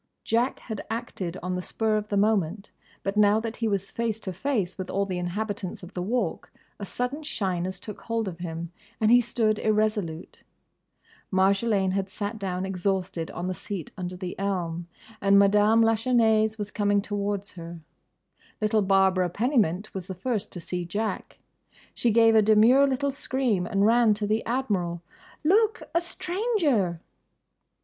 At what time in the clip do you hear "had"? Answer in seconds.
0.61-0.83, 11.91-12.09